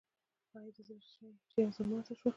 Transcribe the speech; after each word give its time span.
او 0.57 0.67
د 0.75 0.77
زړۀ 0.87 0.97
شيشه 1.03 1.31
چې 1.49 1.55
ئې 1.57 1.61
يو 1.63 1.71
ځل 1.75 1.85
ماته 1.91 2.13
شوه 2.19 2.29